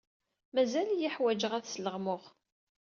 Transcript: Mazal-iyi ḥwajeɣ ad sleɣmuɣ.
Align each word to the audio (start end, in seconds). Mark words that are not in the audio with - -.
Mazal-iyi 0.53 1.09
ḥwajeɣ 1.15 1.51
ad 1.53 1.65
sleɣmuɣ. 1.67 2.21